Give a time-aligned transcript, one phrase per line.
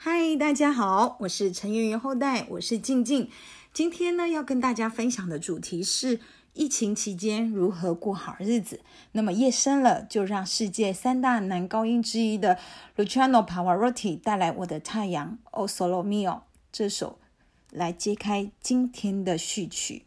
[0.00, 3.28] 嗨，大家好，我是陈圆圆后代，我是静静。
[3.72, 6.20] 今天呢，要跟大家分享的主题是
[6.54, 8.80] 疫情期间如何过好日子。
[9.10, 12.56] 那么夜深了，就让世界三大男高音之一的
[12.96, 17.18] Luciano Pavarotti 带来《我的太阳》O Solo Mio 这首，
[17.72, 20.04] 来揭开今天的序曲。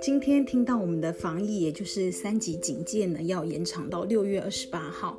[0.00, 5.18] 今天听到我们的防疫，也就是三级警戒呢，要延长到六月二十八号，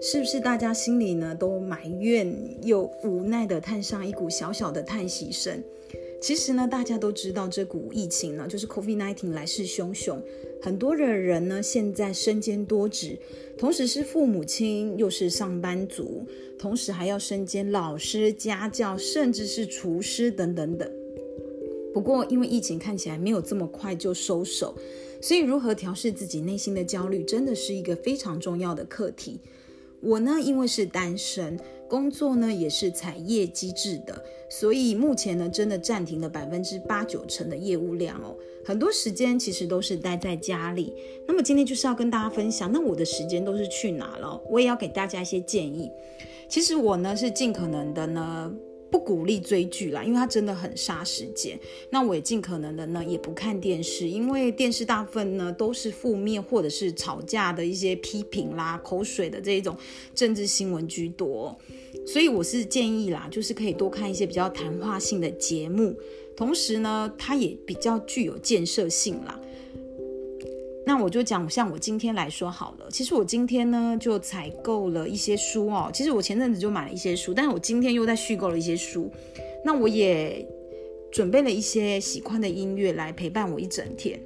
[0.00, 2.26] 是不是大家心里呢都埋怨
[2.62, 5.62] 又无奈的叹上一股小小的叹息声？
[6.22, 10.22] 其实呢，大家都知道这股疫情呢，就是 COVID-19 来势汹汹，
[10.62, 13.18] 很多的人呢现在身兼多职，
[13.58, 16.24] 同时是父母亲，又是上班族，
[16.56, 20.88] 同时还要身兼老师、家教，甚至是厨师等等等。
[21.92, 24.78] 不过，因为疫情看起来没有这么快就收手，
[25.20, 29.40] 所以如何调试自己内心的焦虑，真的是一个非常重要的课题。
[30.00, 31.58] 我呢，因为是单身，
[31.92, 38.34] 工作呢也是产业机制的，所以目前呢，真的暂停了百分之八九成的业务量哦。
[38.64, 40.94] 很多时间其实都是待在家里。
[41.28, 44.40] 那么今天就是要跟大家分享，那我的时间都是去哪了？
[44.48, 45.90] 我也要给大家一些建议。
[46.48, 48.50] 其实我呢是尽可能的呢。
[48.92, 51.58] 不鼓励追剧啦，因为它真的很杀时间。
[51.90, 59.74] 那我也尽可能的呢，也不看电视，因为电视大部分呢都是负面或者是吵架的一些批评啦、口水的这一种
[60.14, 61.58] 政治新闻居多。
[62.06, 65.96] 所以我是建议啦，就是可以多看一些比较谈话性的节目，
[66.36, 69.40] 同时呢，它也比较具有建设性啦。
[70.92, 72.86] 那我就讲，像我今天来说好了。
[72.90, 75.90] 其实我今天呢就采购了一些书哦。
[75.90, 79.10] 其实我前阵子就买了一些书，但是我今天又在续购了一些书。
[79.64, 80.46] 那我也
[81.10, 84.20] 准备了一些喜欢的音乐来陪伴我一整天。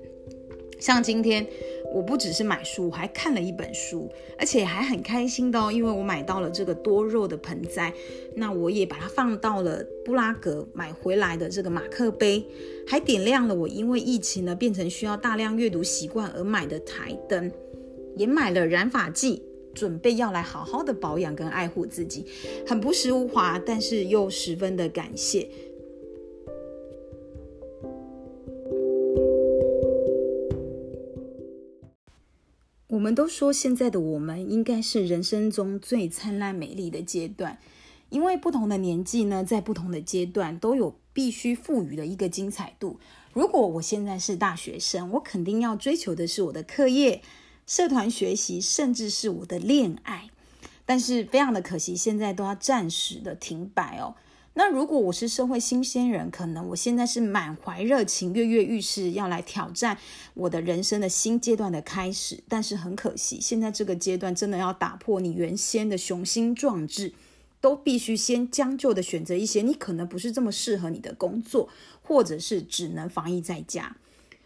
[0.81, 1.47] 像今天。
[1.96, 4.06] 我不只是买书，我还看了一本书，
[4.38, 7.90] 而且还很开心的哦，因为我买到了这个多肉的盆栽，
[8.34, 12.44] 那我也把它放到了布拉格买回来的这个马克杯，
[12.86, 17.50] 还点亮了我因为疫情呢变成需要大量阅读习惯而买的台灯，
[18.14, 19.42] 也买了染发剂，
[19.74, 22.26] 准备要来好好的保养跟爱护自己，
[22.66, 25.48] 很朴实无华，但是又十分的感谢。
[33.06, 37.56] 我们都说，现在的我们应该是人生中最灿烂美丽的阶段，
[38.08, 42.98] 因为不同的年纪呢，在不同的阶段都有必须赋予的一个精彩度。
[43.32, 47.22] 如果我现在是大学生，我肯定要追求的是我的课业、
[47.64, 50.28] 社团学习，甚至是我的恋爱。
[50.84, 54.16] 但是非常的可惜，现在都要暂时的停摆哦。
[54.58, 59.98] 那如果我是社会新鲜人，可能我现在是满怀热情、跃跃欲试，要来挑战
[60.32, 62.42] 我的人生的新阶段的开始。
[62.48, 67.12] 但是很可惜，现在这个阶段真的要打破你原先的雄心壮志，
[67.60, 71.68] 都必须先将就的选择一些你可能不是这么适合你的工作，
[72.00, 73.98] 或者是只能防疫在家。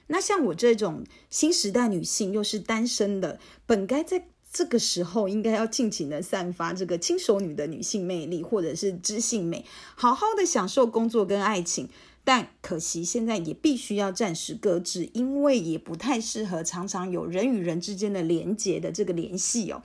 [0.09, 4.25] 那像我这种新时代女性，又是单身的，本该在。
[4.53, 9.65] 这个时候应该要尽情的散发这个轻熟女的女性魅力，或者是知性美，
[9.95, 11.89] 好好的享受工作跟爱情。
[12.23, 19.83] 但可惜现在也必须要暂时搁置，因为也不太适合常常有人与人之间的连接的这个联系哦。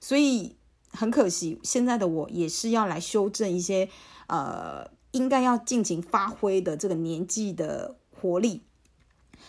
[0.00, 0.56] 所以
[0.90, 3.88] 很可惜，现在的我也是要来修正一些
[4.26, 8.62] 呃，应该要尽情发挥的这个年纪的活力。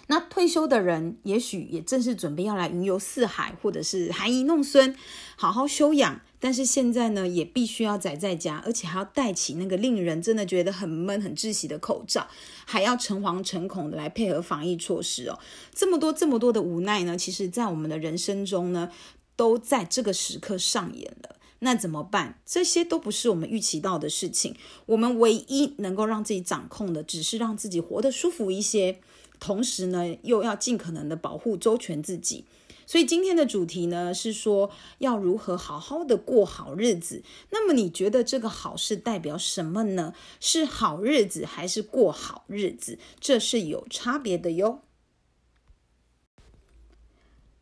[0.08, 4.96] 那退休的人，也许也正是准备要来云游四海，或者是含饴弄孙，
[5.36, 6.22] 好好休养。
[6.42, 12.28] 但是现在呢，也必须要宅在家，而且还要戴起那个令人真的觉得很闷、很窒息的口罩，
[12.66, 15.38] 还要诚惶诚恐的来配合防疫措施哦。
[15.74, 18.90] 这么多、这么多的无奈呢，其实在我们的人生中呢，
[19.36, 21.36] 都在这个时刻上演了。
[21.60, 22.40] 那怎么办？
[22.46, 24.56] 这些都不是我们预期到的事情。
[24.86, 29.02] 我们唯一能够让自己掌控的，只是让自己活得舒服一些。
[29.40, 32.46] 同时呢，又要尽可能的保护周全自己，
[32.86, 37.24] 所以今天的主题呢是说要如何好好的过好日子。
[37.52, 40.14] 那么你觉得这个好是代表什么呢？
[40.40, 43.00] 是好日子还是过好日子？
[43.20, 44.82] 这是有差别的哟。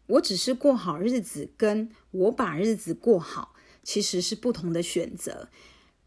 [0.07, 3.53] 我只是过好日子，跟我把日子过好，
[3.83, 5.50] 其实是不同的选择。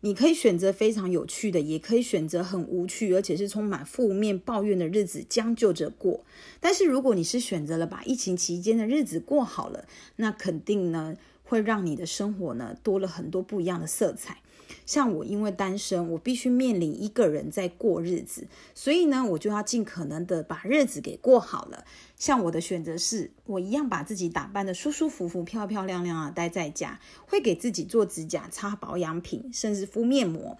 [0.03, 6.25] 你可以选择非常有趣的，也可以选择很无趣，而且是充满负面抱怨的日子将就着过。
[6.59, 9.87] 但是如果你是选择了把疫情期间的日子过好了，
[10.17, 14.39] 那肯定呢会让你的生活呢多了很多不一样的色彩。
[14.87, 21.85] 像我因为单身，我必须面临一个人在过日子，所以呢，我就要尽可能的把日子给过好了。
[22.17, 30.59] 像我的选择是，我一样把自己打扮的舒舒服服、漂漂亮亮啊，待在家，会给自己做指甲、擦保养品，甚至敷面膜，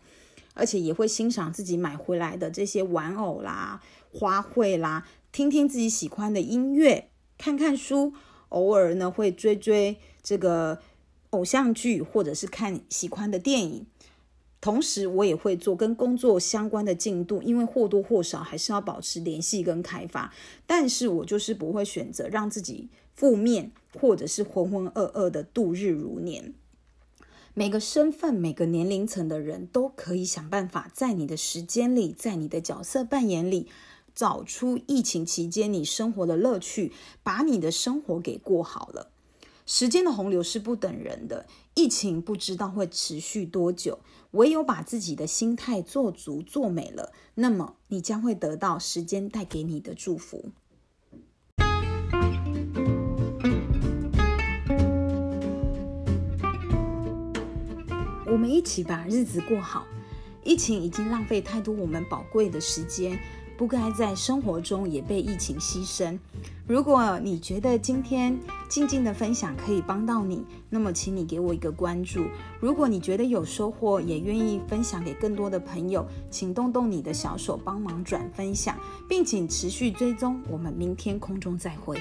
[0.55, 8.15] 而且也会欣赏自己买回来的这些玩偶啦、花卉啦，听听自己喜欢的音乐，看看书，
[8.49, 10.81] 偶尔呢会追追这个
[11.31, 13.87] 偶像剧，或者是看喜欢的电影。
[14.61, 20.35] 同时，我也会做跟工作相关的进度，因为或多或少还是要保持联系跟开发。
[20.67, 26.53] 但是我就是不会选择让自己负面或者是浑浑噩噩的度日如年。
[27.55, 33.67] 每个身份、每个年龄层的人都可以想办法，在你的时间里，在你的角色扮演里，
[34.15, 36.93] 找出疫情期间你生活的乐趣，
[37.23, 39.11] 把你的生活给过好了。
[39.73, 44.01] 时间的洪流是不等人的，疫情不知道会持续多久。
[44.33, 50.47] 唯有把自己的心态做足做美了，那么你将会得到时间带给你的祝福。
[58.27, 59.87] 我们一起把日子过好。
[60.43, 63.17] 疫情已经浪费太多我们宝贵的时间。
[63.61, 66.19] 不该在生活中也被疫情牺牲。
[66.67, 68.35] 如果你觉得今天
[68.71, 72.25] 静静的分享可以帮到你，那么请你给我一个关注。
[72.59, 78.75] 如果你觉得有收获，也愿意分享给更多的朋友，请动动你的小手帮忙转分享，
[79.07, 80.41] 并请持续追踪。
[80.49, 81.99] 我们明天空中再会。